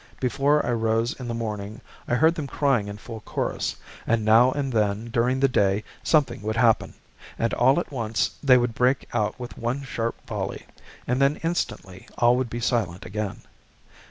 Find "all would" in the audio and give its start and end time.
12.17-12.49